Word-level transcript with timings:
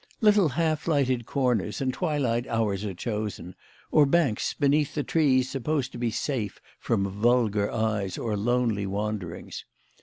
Little 0.19 0.49
half 0.49 0.87
lighted 0.87 1.27
corners 1.27 1.79
and 1.79 1.93
twilight 1.93 2.47
hours 2.47 2.83
are 2.83 2.93
chosen, 2.95 3.53
or 3.91 4.07
banks 4.07 4.55
beneath 4.55 4.95
the 4.95 5.03
trees 5.03 5.47
supposed 5.51 5.91
to 5.91 5.99
be 5.99 6.09
safe 6.09 6.59
from 6.79 7.07
vulgar 7.07 7.69
eyes, 7.71 8.17
or 8.17 8.35
lonely 8.35 8.87
wanderings. 8.87 9.63